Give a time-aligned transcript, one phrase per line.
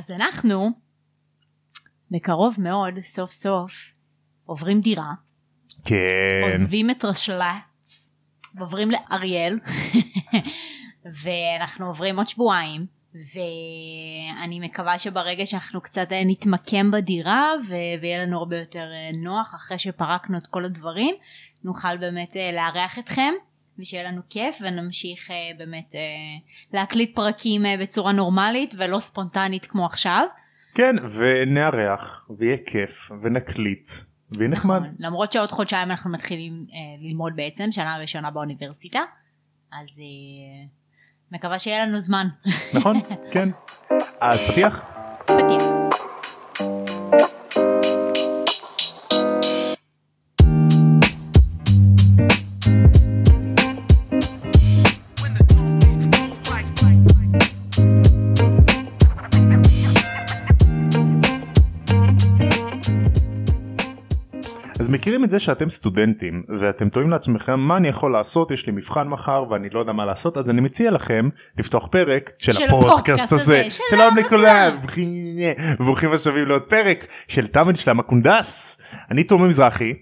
[0.00, 0.70] אז אנחנו
[2.10, 3.94] בקרוב מאוד סוף סוף
[4.44, 5.12] עוברים דירה,
[5.84, 6.50] כן.
[6.52, 8.14] עוזבים את רשל"צ,
[8.54, 9.58] ועוברים לאריאל,
[11.22, 18.38] ואנחנו עוברים עוד שבועיים, ואני מקווה שברגע שאנחנו קצת אה, נתמקם בדירה ו- ויהיה לנו
[18.38, 21.14] הרבה יותר אה, נוח אחרי שפרקנו את כל הדברים,
[21.64, 23.32] נוכל באמת אה, לארח אתכם.
[23.80, 26.00] ושיהיה לנו כיף ונמשיך אה, באמת אה,
[26.72, 30.26] להקליט פרקים אה, בצורה נורמלית ולא ספונטנית כמו עכשיו.
[30.74, 33.88] כן, ונארח, ויהיה כיף, ונקליט,
[34.36, 34.76] ויהיה נחמד.
[34.76, 34.94] נכון.
[34.98, 36.66] למרות שעוד חודשיים אנחנו מתחילים
[37.00, 39.00] ללמוד בעצם שנה ראשונה באוניברסיטה
[39.72, 40.00] אז
[41.32, 42.26] מקווה שיהיה לנו זמן.
[42.74, 42.96] נכון?
[43.32, 43.48] כן.
[44.20, 44.82] אז פתיח?
[45.24, 45.79] פתיח.
[65.10, 69.08] מכירים את זה שאתם סטודנטים ואתם תוהים לעצמכם מה אני יכול לעשות יש לי מבחן
[69.08, 73.32] מחר ואני לא יודע מה לעשות אז אני מציע לכם לפתוח פרק של, של הפודקאסט
[73.32, 73.60] הזה.
[73.60, 73.70] הזה.
[73.70, 74.78] שלום לכולם
[75.78, 79.94] ברוכים השבים לעוד פרק של תמ"ן שלם הקונדס אני תומר מזרחי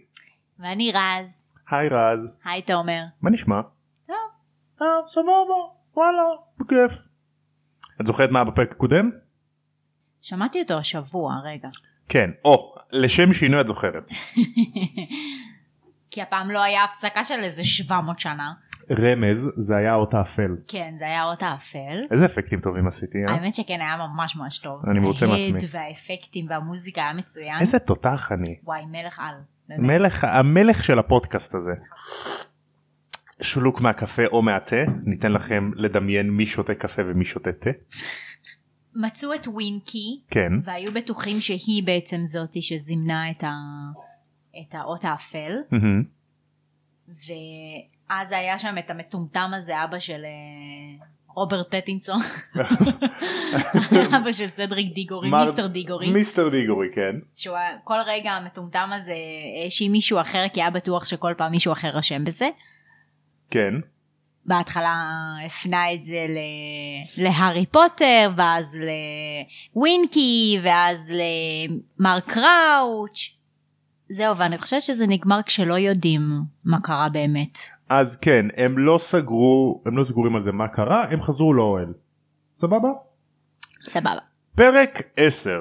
[0.58, 1.44] ואני רז.
[1.70, 3.02] היי רז היי תומר.
[3.22, 3.60] מה נשמע?
[4.06, 4.16] טוב.
[4.82, 5.54] אה סבבה
[5.96, 6.22] וואלה
[6.58, 6.92] בכיף.
[8.00, 9.10] את זוכרת מה בפרק הקודם?
[10.22, 11.68] שמעתי אותו השבוע רגע.
[12.08, 14.10] כן או לשם שינוי את זוכרת.
[16.10, 18.52] כי הפעם לא היה הפסקה של איזה 700 שנה.
[18.90, 20.56] רמז זה היה אות האפל.
[20.68, 21.98] כן זה היה אות האפל.
[22.10, 23.32] איזה אפקטים טובים עשיתי אה?
[23.32, 24.82] האמת שכן היה ממש ממש טוב.
[24.90, 25.58] אני מרוצה מעצמי.
[25.58, 27.56] ההד והאפקטים והמוזיקה היה מצוין.
[27.60, 28.58] איזה תותח אני.
[28.64, 29.34] וואי מלך על.
[29.68, 29.80] באמת.
[29.80, 31.74] מלך המלך של הפודקאסט הזה.
[33.42, 37.70] שולוק מהקפה או מהתה ניתן לכם לדמיין מי שותה קפה ומי שותה תה.
[38.98, 43.52] מצאו את ווינקי כן והיו בטוחים שהיא בעצם זאתי שזימנה את, ה...
[44.60, 46.02] את האות האפל מהמם.
[47.08, 52.18] ואז היה שם את המטומטם הזה אבא של אה, רוברט פטינסון
[54.16, 57.16] אבא של סדריק דיגורי מר- מיסטר דיגורי מיסטר דיגורי כן.
[57.34, 59.14] שהוא כל רגע המטומטם הזה
[59.64, 62.48] האשים מישהו אחר כי היה בטוח שכל פעם מישהו אחר אשם בזה
[63.50, 63.74] כן.
[64.48, 64.96] בהתחלה
[65.46, 66.38] הפנה את זה ל...
[67.22, 68.78] להארי פוטר ואז
[69.74, 71.12] לווינקי ואז
[71.98, 73.38] למר קראוץ'
[74.10, 76.22] זהו ואני חושבת שזה נגמר כשלא יודעים
[76.64, 77.58] מה קרה באמת.
[77.88, 81.92] אז כן הם לא סגרו הם לא סגורים על זה מה קרה הם חזרו לאוהל.
[82.54, 82.88] סבבה?
[83.84, 84.18] סבבה.
[84.56, 85.60] פרק 10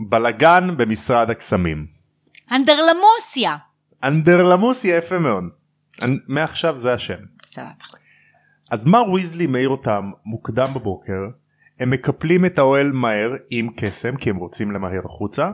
[0.00, 1.86] בלגן במשרד הקסמים.
[2.52, 3.56] אנדרלמוסיה.
[4.04, 5.44] אנדרלמוסיה יפה מאוד.
[6.28, 7.20] מעכשיו זה השם.
[7.46, 7.99] סבבה.
[8.70, 11.28] אז מר ויזלי מעיר אותם מוקדם בבוקר,
[11.80, 15.50] הם מקפלים את האוהל מהר עם קסם כי הם רוצים למהר החוצה,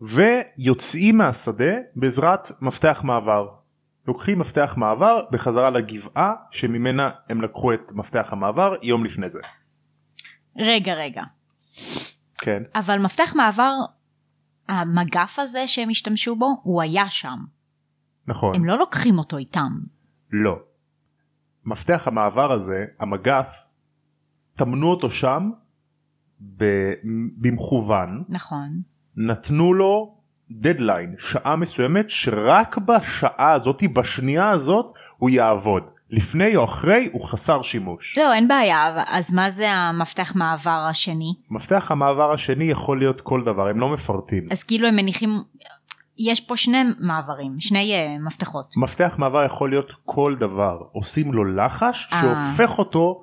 [0.00, 3.48] ויוצאים מהשדה בעזרת מפתח מעבר.
[4.08, 9.40] לוקחים מפתח מעבר בחזרה לגבעה שממנה הם לקחו את מפתח המעבר יום לפני זה.
[10.56, 11.22] רגע רגע.
[12.38, 12.62] כן.
[12.74, 13.72] אבל מפתח מעבר
[14.68, 17.38] המגף הזה שהם השתמשו בו הוא היה שם.
[18.26, 18.54] נכון.
[18.54, 19.70] הם לא לוקחים אותו איתם.
[20.30, 20.58] לא.
[21.64, 23.66] מפתח המעבר הזה, המגף,
[24.54, 25.50] טמנו אותו שם
[27.36, 28.80] במכוון, נכון.
[29.16, 30.14] נתנו לו
[30.50, 35.90] דדליין, שעה מסוימת, שרק בשעה הזאת, בשנייה הזאת, הוא יעבוד.
[36.12, 38.18] לפני או אחרי הוא חסר שימוש.
[38.18, 41.34] לא אין בעיה אז מה זה המפתח מעבר השני?
[41.50, 44.48] מפתח המעבר השני יכול להיות כל דבר, הם לא מפרטים.
[44.50, 45.42] אז כאילו הם מניחים
[46.24, 51.44] יש פה שני מעברים שני אה, מפתחות מפתח מעבר יכול להיות כל דבר, עושים לו
[51.44, 52.20] לחש אה.
[52.20, 53.22] שהופך אותו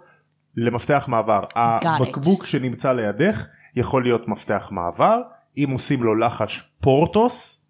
[0.56, 1.44] למפתח מעבר.
[1.56, 3.46] הבקבוק שנמצא לידך
[3.76, 5.22] יכול להיות מפתח מעבר,
[5.58, 7.66] אם עושים לו לחש פורטוס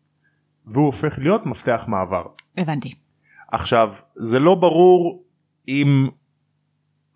[0.65, 2.23] והוא הופך להיות מפתח מעבר.
[2.57, 2.93] הבנתי
[3.51, 5.23] עכשיו זה לא ברור
[5.67, 6.07] אם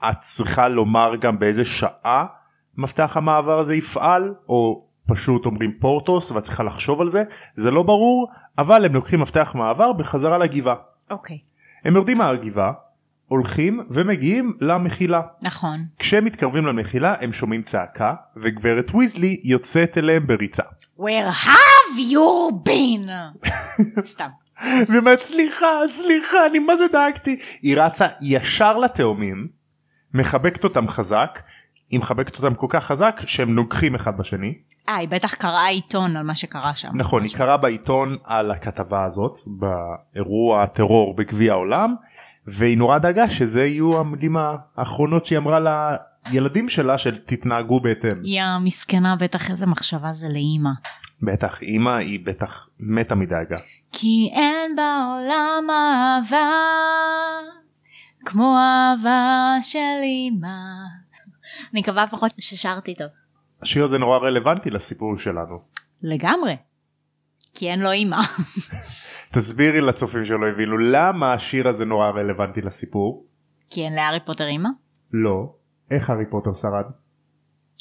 [0.10, 2.26] את צריכה לומר גם באיזה שעה
[2.78, 7.24] מפתח המעבר הזה יפעל או פשוט אומרים פורטוס ואת צריכה לחשוב על זה
[7.54, 8.28] זה לא ברור
[8.58, 10.76] אבל הם לוקחים מפתח מעבר בחזרה לגבעה.
[11.12, 11.40] אוקיי
[11.86, 12.72] הם יורדים מהגבעה
[13.28, 15.22] הולכים ומגיעים למחילה.
[15.42, 20.64] נכון כשהם מתקרבים למחילה הם שומעים צעקה וגברת ויזלי יוצאת אליהם בריצה.
[21.00, 23.10] where have you been
[24.12, 24.28] סתם
[24.88, 29.48] והיא אומרת סליחה סליחה אני מה זה דאגתי היא רצה ישר לתאומים
[30.14, 31.40] מחבקת אותם חזק
[31.94, 34.54] היא מחבקת אותם כל כך חזק שהם נוגחים אחד בשני
[34.90, 37.38] אה היא בטח קראה עיתון על מה שקרה שם נכון היא משהו.
[37.38, 41.96] קראה בעיתון על הכתבה הזאת באירוע הטרור בגביע העולם
[42.48, 44.38] והיא נורא דאגה שזה יהיו המילים
[44.78, 45.60] האחרונות שהיא אמרה
[46.32, 48.22] לילדים שלה של תתנהגו בהתאם.
[48.24, 50.72] היא המסכנה בטח איזה מחשבה זה לאימא.
[51.22, 53.58] בטח אימא היא בטח מתה מדאגה.
[53.92, 56.50] כי אין בעולם אהבה
[58.26, 61.03] כמו אהבה של אימא.
[61.74, 63.08] מקווה פחות ששרתי טוב.
[63.62, 65.62] השיר הזה נורא רלוונטי לסיפור שלנו.
[66.02, 66.56] לגמרי.
[67.54, 68.18] כי אין לו אימא.
[69.34, 73.26] תסבירי לצופים שלא הבינו למה השיר הזה נורא רלוונטי לסיפור.
[73.70, 74.70] כי אין להארי פוטר אימא?
[75.14, 75.56] לא.
[75.92, 76.86] איך הארי פוטר שרד?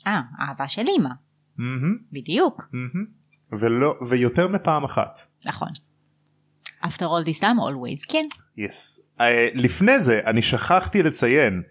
[0.07, 1.11] אה, אהבה של אימא.
[2.13, 2.63] בדיוק.
[3.53, 5.19] ולא ויותר מפעם אחת.
[5.45, 5.69] נכון.
[6.83, 8.27] After all this time always כן.
[8.59, 9.01] Yes.
[9.19, 9.23] Uh,
[9.55, 11.63] לפני זה אני שכחתי לציין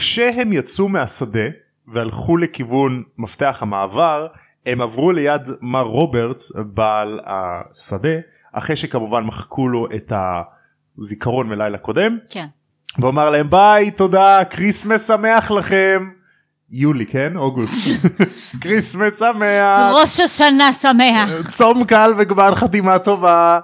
[0.00, 1.48] כשהם יצאו מהשדה
[1.88, 4.26] והלכו לכיוון מפתח המעבר
[4.66, 8.18] הם עברו ליד מר רוברטס בעל השדה
[8.52, 10.12] אחרי שכמובן מחקו לו את
[10.98, 12.46] הזיכרון מלילה קודם כן.
[12.98, 16.10] ואמר להם ביי תודה Christmas שמח לכם.
[16.70, 17.90] יולי כן אוגוסט
[18.60, 21.48] Christmas שמח ראש השנה שמח.
[21.50, 23.60] צום קל וגמר חתימה טובה.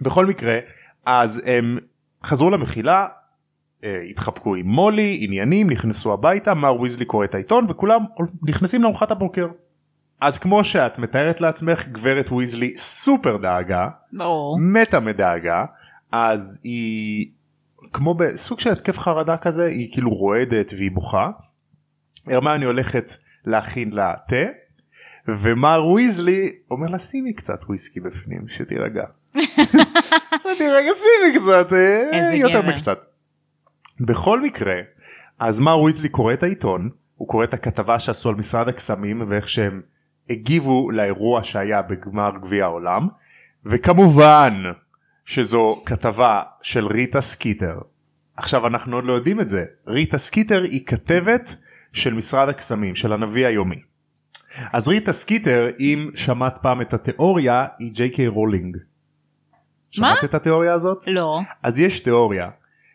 [0.00, 0.58] בכל מקרה
[1.06, 1.78] אז הם
[2.24, 3.06] חזרו למחילה
[4.10, 8.04] התחבקו עם מולי עניינים נכנסו הביתה מר ויזלי קורא את העיתון וכולם
[8.42, 9.46] נכנסים לארוחת הבוקר.
[10.20, 14.58] אז כמו שאת מתארת לעצמך גברת ויזלי סופר דאגה ברור.
[14.60, 15.64] מתה מדאגה
[16.12, 17.26] אז היא
[17.92, 21.30] כמו בסוג של התקף חרדה כזה היא כאילו רועדת והיא בוכה.
[22.26, 23.10] הרמני הולכת
[23.44, 24.46] להכין לה תה
[25.28, 29.04] ומר ויזלי אומר לה שימי קצת וויסקי בפנים שתירגע.
[30.42, 32.68] שתירגע שימי קצת אה, יותר גבר.
[32.76, 33.13] מקצת.
[34.00, 34.74] בכל מקרה
[35.38, 39.48] אז מר ויזלי קורא את העיתון הוא קורא את הכתבה שעשו על משרד הקסמים ואיך
[39.48, 39.82] שהם
[40.30, 43.08] הגיבו לאירוע שהיה בגמר גביע העולם
[43.64, 44.62] וכמובן
[45.26, 47.78] שזו כתבה של ריטה סקיטר.
[48.36, 51.56] עכשיו אנחנו עוד לא יודעים את זה ריטה סקיטר היא כתבת
[51.92, 53.82] של משרד הקסמים של הנביא היומי.
[54.72, 58.76] אז ריטה סקיטר אם שמעת פעם את התיאוריה היא ג'יי קיי רולינג.
[59.90, 61.04] שמעת את התיאוריה הזאת?
[61.06, 61.40] לא.
[61.62, 62.48] אז יש תיאוריה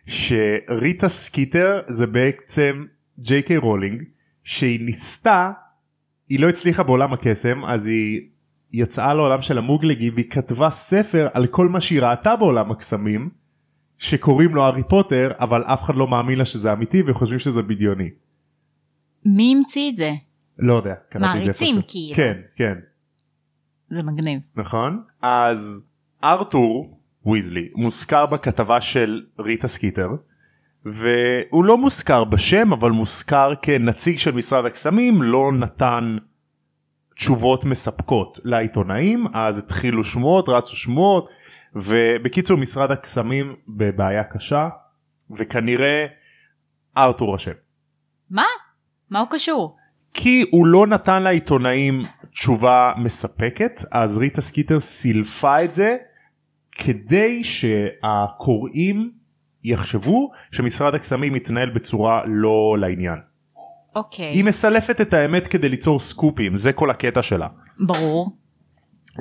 [0.09, 2.85] שריטה סקיטר זה בעצם
[3.19, 4.03] ג'יי קיי רולינג
[4.43, 5.51] שהיא ניסתה
[6.29, 8.21] היא לא הצליחה בעולם הקסם אז היא
[8.73, 13.29] יצאה לעולם של המוגלגים והיא כתבה ספר על כל מה שהיא ראתה בעולם הקסמים
[13.97, 18.09] שקוראים לו הארי פוטר אבל אף אחד לא מאמין לה שזה אמיתי וחושבים שזה בדיוני.
[19.25, 20.11] מי המציא את זה?
[20.59, 20.93] לא יודע.
[21.15, 21.81] מעריצים.
[21.87, 22.15] כאילו.
[22.15, 22.73] כן כן
[23.89, 24.39] זה מגניב.
[24.55, 25.85] נכון אז
[26.23, 30.09] ארתור ויזלי מוזכר בכתבה של ריטה סקיטר
[30.85, 36.17] והוא לא מוזכר בשם אבל מוזכר כנציג של משרד הקסמים לא נתן
[37.15, 41.29] תשובות מספקות לעיתונאים אז התחילו שמועות רצו שמועות
[41.75, 44.69] ובקיצור משרד הקסמים בבעיה קשה
[45.31, 46.05] וכנראה
[46.97, 47.51] ארתור אשם.
[48.29, 48.45] מה?
[49.09, 49.77] מה הוא קשור?
[50.13, 55.97] כי הוא לא נתן לעיתונאים תשובה מספקת אז ריטה סקיטר סילפה את זה
[56.79, 59.11] כדי שהקוראים
[59.63, 63.19] יחשבו שמשרד הקסמים מתנהל בצורה לא לעניין.
[63.95, 64.25] אוקיי.
[64.25, 67.47] היא מסלפת את האמת כדי ליצור סקופים זה כל הקטע שלה.
[67.79, 68.37] ברור.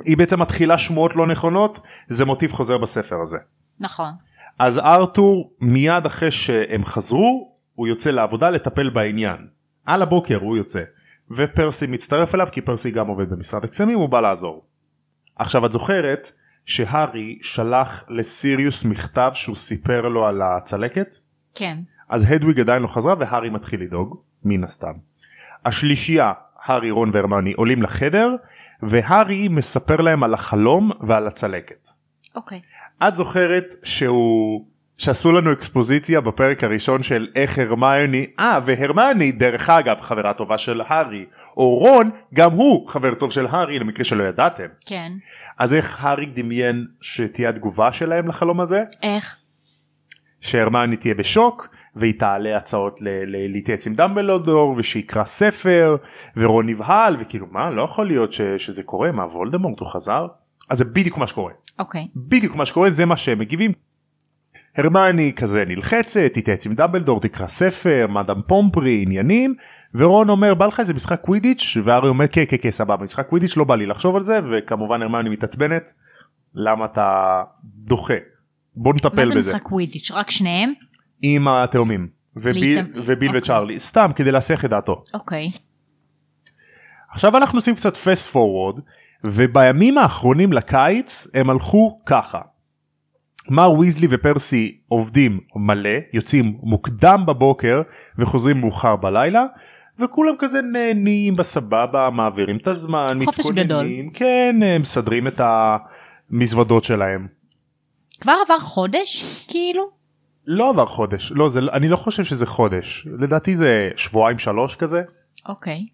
[0.05, 3.37] היא בעצם מתחילה שמועות לא נכונות זה מוטיב חוזר בספר הזה.
[3.79, 4.11] נכון.
[4.59, 9.47] אז ארתור מיד אחרי שהם חזרו הוא יוצא לעבודה לטפל בעניין.
[9.85, 10.83] על הבוקר הוא יוצא
[11.31, 14.65] ופרסי מצטרף אליו כי פרסי גם עובד במשרד הקסמים הוא בא לעזור.
[15.35, 16.31] עכשיו את זוכרת
[16.69, 21.15] שהארי שלח לסיריוס מכתב שהוא סיפר לו על הצלקת?
[21.55, 21.77] כן.
[22.09, 24.93] אז הדוויג עדיין לא חזרה והארי מתחיל לדאוג מן הסתם.
[25.65, 28.35] השלישייה הארי רון והרמני עולים לחדר
[28.83, 31.87] והארי מספר להם על החלום ועל הצלקת.
[32.35, 32.61] אוקיי.
[33.07, 34.65] את זוכרת שהוא
[34.99, 40.81] שעשו לנו אקספוזיציה בפרק הראשון של איך הרמיוני אה והרמיוני דרך אגב חברה טובה של
[40.85, 41.25] הארי
[41.57, 45.11] או רון גם הוא חבר טוב של הארי למקרה שלא ידעתם כן.
[45.57, 49.35] אז איך הארי דמיין שתהיה התגובה שלהם לחלום הזה איך?
[50.41, 55.95] שהרמיוני תהיה בשוק והיא תעלה הצעות להתייעץ עם דמבלדור ושיקרא ספר
[56.37, 60.27] ורון נבהל וכאילו מה לא יכול להיות ש- שזה קורה מה וולדמורט הוא חזר
[60.69, 61.53] אז זה בדיוק מה שקורה.
[61.79, 62.07] אוקיי.
[62.15, 63.71] בדיוק מה שקורה זה מה שהם מגיבים.
[64.79, 69.55] הרמני כזה נלחצת תתייעץ עם דמבלדור תקרא ספר מאדם פומפרי עניינים
[69.95, 73.57] ורון אומר בא לך איזה משחק קווידיץ' והארי אומר כן כן כן סבבה משחק קווידיץ'
[73.57, 75.93] לא בא לי לחשוב על זה וכמובן הרמני מתעצבנת
[76.55, 78.13] למה אתה דוחה
[78.75, 80.11] בוא מה נטפל זה בזה משחק קווידיץ'?
[80.11, 80.73] רק שניהם?
[81.21, 83.39] עם התאומים וביל, להתאם- וביל אוקיי.
[83.39, 85.03] וצ'ארלי סתם כדי להסיח את דעתו.
[85.13, 85.49] אוקיי.
[87.11, 88.81] עכשיו אנחנו עושים קצת fast forward
[89.23, 92.39] ובימים האחרונים לקיץ הם הלכו ככה.
[93.51, 97.81] מר ויזלי ופרסי עובדים מלא יוצאים מוקדם בבוקר
[98.17, 99.45] וחוזרים מאוחר בלילה
[99.99, 103.87] וכולם כזה נהנים בסבבה מעבירים את הזמן חופש גדול.
[104.13, 107.27] כן מסדרים את המזוודות שלהם.
[108.21, 109.89] כבר עבר חודש כאילו?
[110.45, 111.31] לא עבר חודש.
[111.31, 113.07] לא זה אני לא חושב שזה חודש.
[113.19, 115.01] לדעתי זה שבועיים שלוש כזה.
[115.47, 115.85] אוקיי.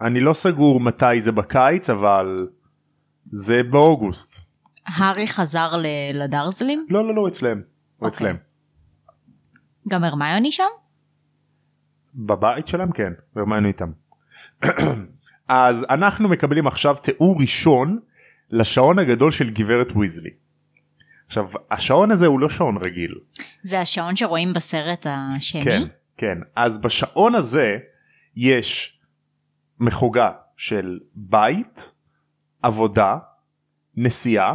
[0.00, 2.48] אני לא סגור מתי זה בקיץ אבל
[3.30, 4.47] זה באוגוסט
[4.96, 5.72] הארי חזר
[6.14, 8.08] לדרזלים לא לא לא אצלם הוא אוקיי.
[8.08, 8.36] אצלם
[9.88, 10.64] גם הרמיוני שם
[12.14, 13.90] בבית שלהם כן הרמנו איתם.
[15.48, 17.98] אז אנחנו מקבלים עכשיו תיאור ראשון
[18.50, 20.30] לשעון הגדול של גברת ויזלי.
[21.26, 23.14] עכשיו השעון הזה הוא לא שעון רגיל.
[23.62, 25.82] זה השעון שרואים בסרט השני כן
[26.16, 27.78] כן אז בשעון הזה
[28.36, 28.98] יש
[29.80, 31.92] מחוגה של בית
[32.62, 33.18] עבודה
[33.96, 34.54] נסיעה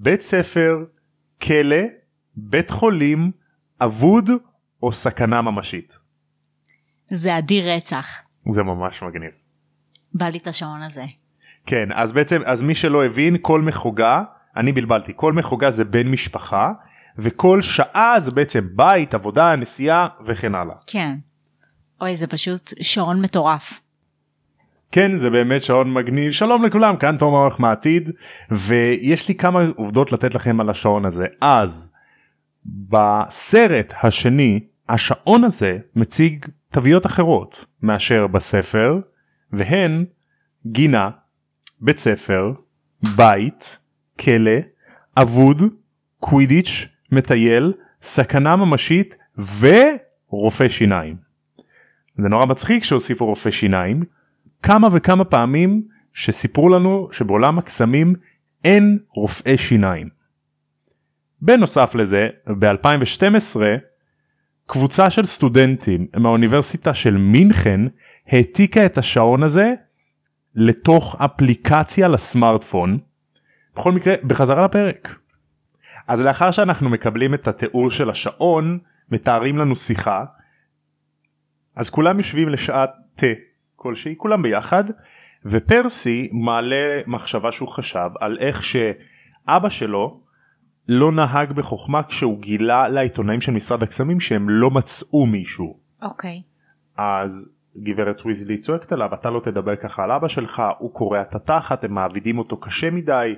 [0.00, 0.84] בית ספר
[1.42, 1.76] כלא
[2.36, 3.30] בית חולים
[3.80, 4.30] אבוד
[4.82, 5.98] או סכנה ממשית.
[7.10, 9.30] זה אדיר רצח זה ממש מגניב.
[10.14, 11.04] בא לי את השעון הזה
[11.66, 14.22] כן אז בעצם אז מי שלא הבין כל מחוגה
[14.56, 16.72] אני בלבלתי כל מחוגה זה בן משפחה
[17.18, 20.76] וכל שעה זה בעצם בית עבודה נסיעה וכן הלאה.
[20.86, 21.18] כן
[22.00, 23.80] אוי זה פשוט שעון מטורף
[24.92, 28.10] כן זה באמת שעון מגניב שלום לכולם כאן תום אורך מהעתיד
[28.50, 31.92] ויש לי כמה עובדות לתת לכם על השעון הזה אז
[32.64, 39.00] בסרט השני השעון הזה מציג תוויות אחרות מאשר בספר
[39.52, 40.04] והן
[40.66, 41.10] גינה
[41.80, 42.52] בית ספר
[43.16, 43.78] בית
[44.20, 44.58] כלא
[45.16, 45.62] אבוד
[46.20, 49.16] קווידיץ' מטייל סכנה ממשית
[49.58, 51.16] ורופא שיניים.
[52.18, 54.02] זה נורא מצחיק שהוסיפו רופא שיניים
[54.62, 58.14] כמה וכמה פעמים שסיפרו לנו שבעולם הקסמים
[58.64, 60.08] אין רופאי שיניים.
[61.42, 63.60] בנוסף לזה ב-2012
[64.66, 67.80] קבוצה של סטודנטים מהאוניברסיטה של מינכן
[68.26, 69.74] העתיקה את השעון הזה
[70.54, 72.98] לתוך אפליקציה לסמארטפון.
[73.76, 75.14] בכל מקרה בחזרה לפרק.
[76.08, 78.78] אז לאחר שאנחנו מקבלים את התיאור של השעון
[79.10, 80.24] מתארים לנו שיחה
[81.76, 83.26] אז כולם יושבים לשעת תה
[83.80, 84.84] כלשהי כולם ביחד
[85.44, 90.20] ופרסי מעלה מחשבה שהוא חשב על איך שאבא שלו
[90.88, 95.78] לא נהג בחוכמה כשהוא גילה לעיתונאים של משרד הקסמים שהם לא מצאו מישהו.
[96.02, 96.42] אוקיי.
[96.96, 101.34] אז גברת ויזלי צועקת עליו אתה לא תדבר ככה על אבא שלך הוא קורע את
[101.34, 103.34] התחת הם מעבידים אותו קשה מדי.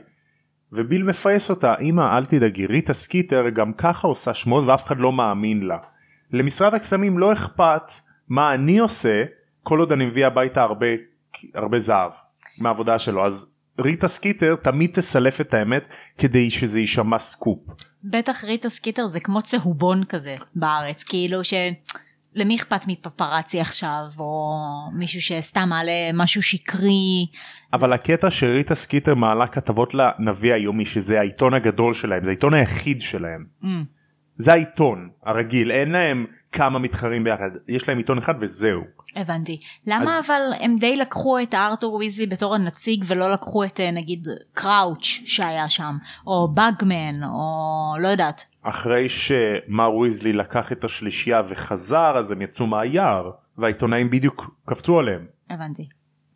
[0.73, 5.13] וביל מפייס אותה אמא אל תדאגי ריטה סקיטר גם ככה עושה שמות ואף אחד לא
[5.13, 5.79] מאמין לה.
[6.33, 7.83] למשרד הקסמים לא אכפת
[8.29, 9.25] מה אני עושה
[9.63, 10.87] כל עוד אני מביא הביתה הרבה
[11.55, 12.13] הרבה זהב
[12.59, 15.89] מהעבודה שלו אז ריטה סקיטר תמיד תסלף את האמת
[16.19, 17.59] כדי שזה יישמע סקופ.
[18.05, 21.55] בטח ריטה סקיטר זה כמו צהובון כזה בארץ כאילו ש...
[22.35, 24.55] למי אכפת מפפרצי עכשיו או
[24.95, 27.27] מישהו שסתם מעלה משהו שקרי
[27.73, 33.01] אבל הקטע שריטה סקיטר מעלה כתבות לנביא היומי שזה העיתון הגדול שלהם זה העיתון היחיד
[33.01, 33.45] שלהם.
[33.63, 33.67] Mm,
[34.37, 37.51] זה העיתון הרגיל אין להם כמה מתחרים ביחד.
[37.69, 38.81] יש להם עיתון אחד וזהו.
[39.17, 39.57] הבנתי.
[39.87, 43.91] למה אז- אבל הם די לקחו את ארתור ויזלי בתור הנציג ולא לקחו את אה,
[43.91, 45.95] נגיד קראוץ' שהיה שם
[46.27, 47.41] או באגמן או
[48.01, 48.45] לא יודעת.
[48.63, 55.27] אחרי שמר ויזלי לקח את השלישייה וחזר אז הם יצאו מהיער והעיתונאים בדיוק קפצו עליהם.
[55.51, 55.89] הבנתי.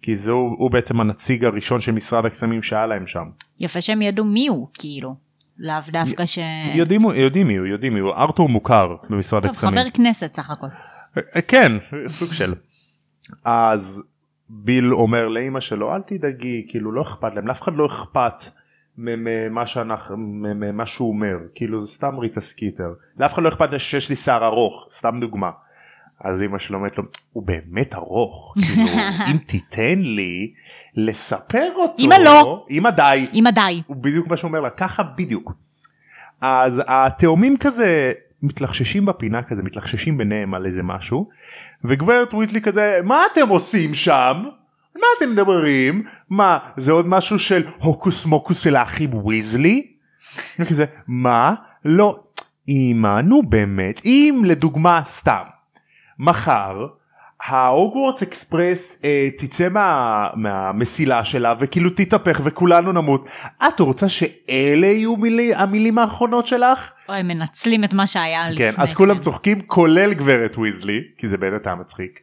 [0.03, 3.25] כי זה הוא, הוא בעצם הנציג הראשון של משרד הקסמים שהיה להם שם.
[3.61, 5.15] יפה שהם ידעו מי הוא כאילו
[5.59, 6.39] לאו דווקא ש...
[6.75, 9.73] יודעים, יודעים מי הוא יודעים מי הוא ארתור מוכר במשרד טוב הקסמים.
[9.73, 10.67] חבר כנסת סך הכל
[11.37, 11.73] אה, כן
[12.07, 12.55] סוג של.
[13.45, 14.03] אז
[14.49, 18.35] ביל אומר לאימא שלו אל תדאגי כאילו לא אכפת להם לאף אחד לא אכפת
[18.99, 24.09] ממה שאנחנו ממה שהוא אומר כאילו זה סתם ריטה סקיטר לאף אחד לא אכפת שיש
[24.09, 25.51] לי שיער ארוך סתם דוגמה.
[26.21, 28.87] אז אמא שלו אומרת לו הוא באמת ארוך כאילו
[29.31, 30.53] אם תיתן לי
[30.97, 32.67] לספר אותו אמא לא.
[32.71, 35.53] אמא די אמא די הוא בדיוק מה שאומר לה ככה בדיוק.
[36.41, 41.29] אז התאומים כזה מתלחששים בפינה כזה מתלחששים ביניהם על איזה משהו
[41.85, 44.45] וגברת ויזלי כזה מה אתם עושים שם?
[44.95, 46.03] מה אתם מדברים?
[46.31, 49.87] מה זה עוד משהו של הוקוס מוקוס של האחים ויזלי?
[50.59, 51.55] וכזה מה?
[51.85, 52.21] לא
[52.69, 55.54] אמא נו באמת אם לדוגמה סתם
[56.19, 56.87] מחר
[57.43, 63.27] ההוגוורטס אקספרס אה, תצא מה, מהמסילה שלה וכאילו תתהפך וכולנו נמות
[63.69, 66.93] את רוצה שאלה יהיו מילי, המילים האחרונות שלך?
[67.09, 69.21] אוי מנצלים את מה שהיה כן לפני אז כולם כן.
[69.21, 72.21] צוחקים כולל גברת ויזלי כי זה באמת היה מצחיק.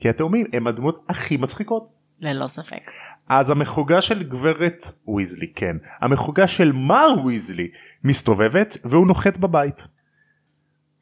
[0.00, 1.88] כי התאומים הם הדמות הכי מצחיקות.
[2.20, 2.90] ללא ספק.
[3.28, 4.82] אז המחוגה של גברת
[5.16, 7.68] ויזלי כן המחוגה של מר ויזלי
[8.04, 9.88] מסתובבת והוא נוחת בבית.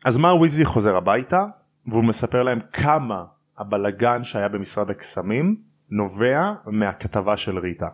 [0.05, 1.45] אז מר ויזלי חוזר הביתה
[1.87, 3.25] והוא מספר להם כמה
[3.59, 5.57] הבלגן שהיה במשרד הקסמים
[5.91, 7.89] נובע מהכתבה של ריטה.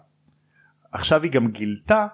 [0.92, 2.06] עכשיו היא גם גילתה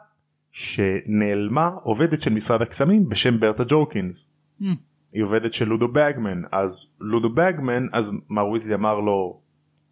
[0.50, 4.32] שנעלמה עובדת של משרד הקסמים בשם ברטה ג'ורקינס.
[4.60, 4.64] Mm.
[5.12, 9.40] היא עובדת של לודו בגמן אז לודו בגמן אז מר ויזלי אמר לו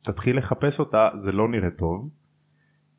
[0.03, 2.11] תתחיל לחפש אותה זה לא נראה טוב.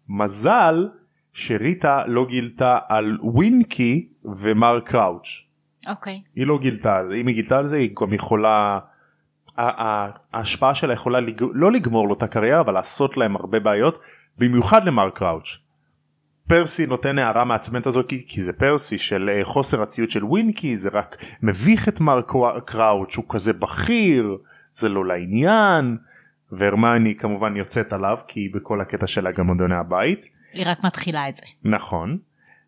[0.09, 0.89] מזל
[1.33, 4.09] שריטה לא גילתה על ווינקי
[4.43, 5.46] ומר קראוץ'.
[5.89, 6.21] אוקיי.
[6.35, 8.79] היא לא גילתה על זה אם היא גילתה על זה היא גם יכולה
[9.57, 11.43] ההשפעה שלה יכולה לג...
[11.53, 13.99] לא לגמור לו את הקריירה אבל לעשות להם הרבה בעיות
[14.37, 15.57] במיוחד למר קראוץ'.
[16.47, 20.75] פרסי נותן הערה מעצבנת הזו כי, כי זה פרסי של אה, חוסר הציות של ווינקי
[20.75, 24.37] זה רק מביך את מר קרא- קראוץ' הוא כזה בכיר
[24.71, 25.97] זה לא לעניין
[26.51, 31.29] והרמני כמובן יוצאת עליו כי היא בכל הקטע שלה גם אדוני הבית היא רק מתחילה
[31.29, 31.45] את זה.
[31.63, 32.17] נכון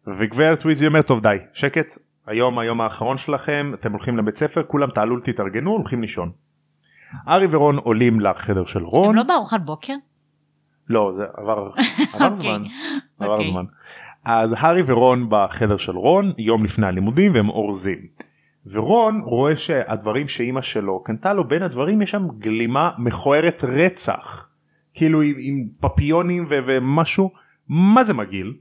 [0.07, 1.97] וגברת ויזלי אומרת טוב די שקט
[2.29, 6.31] היום היום האחרון שלכם אתם הולכים לבית ספר כולם תעלו תתארגנו הולכים לישון.
[7.27, 9.93] ארי ורון עולים לחדר של רון הם לא בארוחת בוקר?
[10.89, 11.69] לא זה עבר
[12.13, 12.63] עבר זמן
[13.19, 13.51] עבר אוקיי.
[13.51, 13.65] זמן
[14.25, 18.00] אז הארי ורון בחדר של רון יום לפני הלימודים והם אורזים.
[18.71, 24.50] ורון רואה שהדברים שאימא שלו קנתה לו בין הדברים יש שם גלימה מכוערת רצח
[24.93, 27.31] כאילו עם, עם פפיונים ו- ומשהו
[27.69, 28.53] מה זה מגעיל.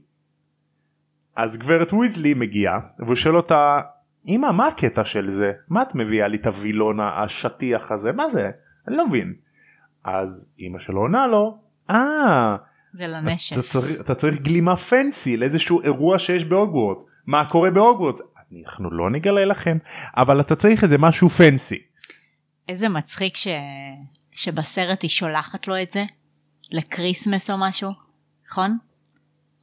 [1.39, 3.81] אז גברת ויזלי מגיעה והוא שואל אותה
[4.27, 5.51] אמא מה הקטע של זה?
[5.69, 8.11] מה את מביאה לי את הווילון השטיח הזה?
[8.11, 8.51] מה זה?
[8.87, 9.33] אני לא מבין.
[10.03, 11.57] אז אמא שלו עונה לו
[11.89, 12.55] אה
[12.93, 13.61] זה אתה לנשף.
[13.61, 17.05] צריך, אתה צריך גלימה פנסי לאיזשהו אירוע שיש בהוגוורטס.
[17.25, 18.21] מה קורה בהוגוורטס?
[18.65, 19.77] אנחנו לא נגלה לכם
[20.17, 21.79] אבל אתה צריך איזה משהו פנסי
[22.69, 23.47] איזה מצחיק ש...
[24.31, 26.03] שבסרט היא שולחת לו את זה?
[26.71, 27.91] לקריסמס או משהו,
[28.47, 28.77] נכון?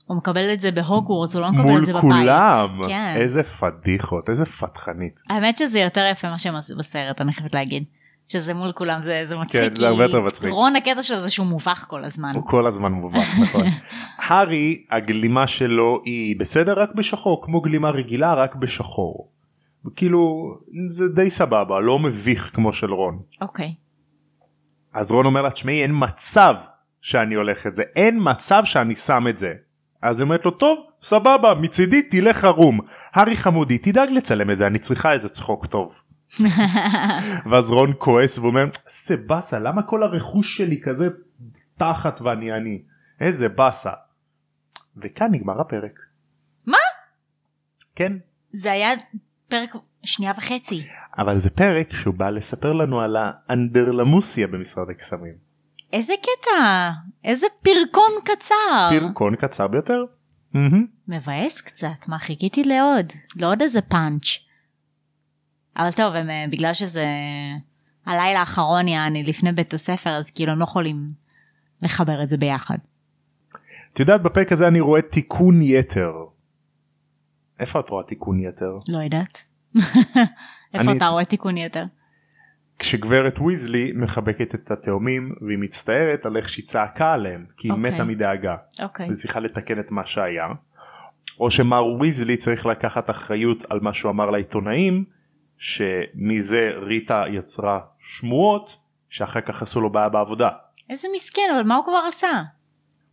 [0.07, 2.03] הוא מקבל את זה בהוגוורטס, הוא לא מקבל מול את זה בבית.
[2.03, 3.15] כולם כן.
[3.17, 7.85] איזה פדיחות איזה פתחנית האמת שזה יותר יפה מה שהם עשו בסרט, אני חייבת להגיד.
[8.27, 9.61] שזה מול כולם זה, זה מצחיק.
[9.61, 10.51] כן, זה הרבה יותר מצחיק.
[10.51, 12.33] רון הקטע שלו זה שהוא מובך כל הזמן.
[12.35, 13.67] הוא כל הזמן מובך נכון
[14.27, 19.31] הארי הגלימה שלו היא בסדר רק בשחור כמו גלימה רגילה רק בשחור.
[19.97, 20.55] כאילו
[20.87, 23.19] זה די סבבה לא מביך כמו של רון.
[23.41, 23.75] אוקיי.
[24.95, 26.55] אז רון אומר לה תשמעי אין מצב
[27.01, 29.55] שאני הולך את זה אין מצב שאני שם את זה.
[30.03, 32.81] אז היא אומרת לו טוב סבבה מצידי תלך ערום
[33.13, 36.03] הארי חמודי תדאג לצלם את זה אני צריכה איזה צחוק טוב.
[37.51, 41.09] ואז רון כועס ואומר איזה באסה למה כל הרכוש שלי כזה
[41.77, 42.83] תחת ואני אני
[43.21, 43.93] איזה באסה.
[44.97, 45.99] וכאן נגמר הפרק.
[46.67, 46.79] מה?
[47.95, 48.13] כן
[48.53, 48.89] זה היה
[49.49, 49.71] פרק
[50.05, 50.87] שנייה וחצי.
[51.19, 55.46] אבל זה פרק שהוא בא לספר לנו על האנדרלמוסיה במשרד הקסמים.
[55.93, 56.91] איזה קטע,
[57.25, 58.89] איזה פרקון קצר.
[59.01, 60.05] פרקון קצר ביותר.
[60.53, 60.87] מהמם.
[61.09, 64.27] מבאס קצת, מה חיכיתי לעוד, לעוד איזה פאנץ'.
[65.77, 67.07] אבל טוב, הם, אה, בגלל שזה
[68.07, 71.13] הלילה האחרון יעני לפני בית הספר, אז כאילו הם לא יכולים
[71.83, 72.79] לחבר את זה ביחד.
[73.93, 76.13] את יודעת בפרק הזה אני רואה תיקון יתר.
[77.61, 78.79] איפה את רואה תיקון יתר?
[78.89, 79.45] לא יודעת.
[80.75, 81.85] איפה אני- אתה רואה תיקון יתר?
[82.79, 87.93] כשגברת ויזלי מחבקת את התאומים והיא מצטערת על איך שהיא צעקה עליהם כי היא אוקיי.
[87.93, 89.07] מתה מדאגה אוקיי.
[89.07, 90.47] והיא צריכה לתקן את מה שהיה.
[91.41, 95.05] או שמר ויזלי צריך לקחת אחריות על מה שהוא אמר לעיתונאים
[95.59, 98.77] שמזה ריטה יצרה שמועות
[99.09, 100.51] שאחר כך עשו לו בעיה בעבודה.
[100.91, 102.43] איזה מסכן, אבל מה הוא כבר עשה?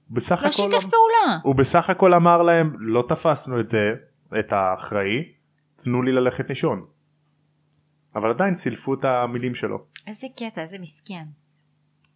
[0.09, 1.39] בסך לא הכל שיתף פעולה.
[1.43, 3.95] הוא בסך הכל אמר להם לא תפסנו את זה
[4.39, 5.23] את האחראי
[5.75, 6.85] תנו לי ללכת לישון.
[8.15, 9.85] אבל עדיין סילפו את המילים שלו.
[10.07, 11.23] איזה קטע, איזה מסכן.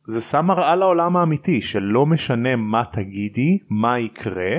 [0.06, 4.58] זה שם מראה לעולם האמיתי שלא משנה מה תגידי מה יקרה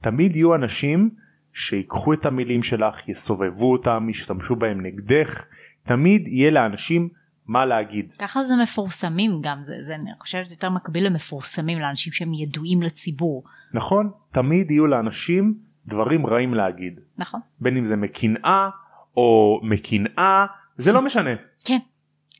[0.00, 1.10] תמיד יהיו אנשים
[1.52, 5.44] שיקחו את המילים שלך יסובבו אותם ישתמשו בהם נגדך
[5.82, 7.08] תמיד יהיה לאנשים
[7.46, 12.34] מה להגיד ככה זה מפורסמים גם, זה, זה אני חושבת יותר מקביל למפורסמים, לאנשים שהם
[12.34, 13.44] ידועים לציבור.
[13.74, 17.40] נכון תמיד יהיו לאנשים דברים רעים להגיד נכון?
[17.60, 18.68] בין אם זה מקנאה
[19.16, 20.46] או מקנאה
[20.76, 21.30] זה לא משנה
[21.64, 21.78] כן.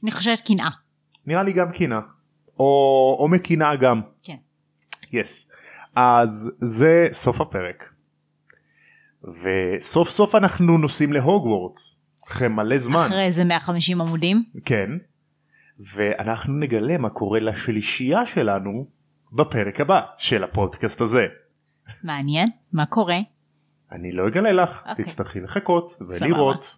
[0.03, 0.71] אני חושבת קנאה.
[1.27, 2.01] נראה לי גם קנאה
[2.59, 4.37] או, או מקנאה גם כן.
[5.13, 5.55] יס yes.
[5.95, 7.93] אז זה סוף הפרק
[9.25, 14.45] וסוף סוף אנחנו נוסעים להוגוורטס אחרי מלא זמן אחרי איזה 150 עמודים.
[14.65, 14.91] כן
[15.79, 18.87] ואנחנו נגלה מה קורה לשלישייה שלנו
[19.33, 21.27] בפרק הבא של הפודקאסט הזה
[22.05, 23.19] מעניין, מה קורה?
[23.93, 25.05] אני לא אגלה לך אוקיי.
[25.05, 26.75] תצטרכי לחכות ולראות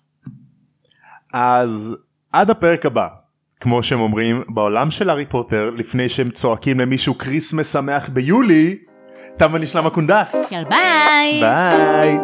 [1.32, 1.96] אז
[2.32, 3.08] עד הפרק הבא
[3.60, 8.78] כמו שהם אומרים בעולם של הארי פוטר לפני שהם צועקים למישהו כריסמס שמח ביולי
[9.36, 11.40] תם ונשלם הקונדס יאללה ביי.
[11.40, 12.18] ביי.